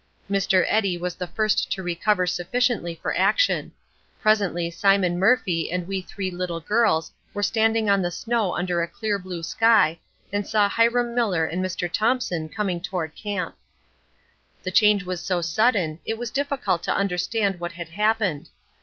Mr. 0.27 0.65
Eddy 0.67 0.97
was 0.97 1.13
the 1.13 1.27
first 1.27 1.71
to 1.71 1.83
recover 1.83 2.25
sufficiently 2.25 2.95
for 2.95 3.15
action. 3.15 3.71
Presently 4.19 4.71
Simon 4.71 5.19
Murphy 5.19 5.71
and 5.71 5.87
we 5.87 6.01
three 6.01 6.31
little 6.31 6.59
girls 6.59 7.11
were 7.35 7.43
standing 7.43 7.87
on 7.87 8.01
the 8.01 8.09
snow 8.09 8.55
under 8.55 8.81
a 8.81 8.87
clear 8.87 9.19
blue 9.19 9.43
sky, 9.43 9.99
and 10.33 10.47
saw 10.47 10.67
Hiram 10.67 11.13
Miller 11.13 11.45
and 11.45 11.63
Mr. 11.63 11.87
Thompson 11.87 12.49
coming 12.49 12.81
toward 12.81 13.13
camp. 13.13 13.55
The 14.63 14.71
change 14.71 15.03
was 15.05 15.21
so 15.21 15.39
sudden 15.39 15.99
it 16.03 16.17
was 16.17 16.31
difficult 16.31 16.81
to 16.85 16.95
understand 16.95 17.59
what 17.59 17.73
had 17.73 17.89
happened. 17.89 18.49